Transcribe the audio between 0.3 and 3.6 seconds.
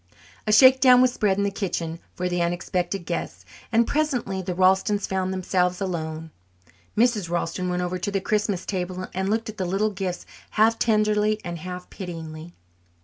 A shakedown was spread in the kitchen for the unexpected guests,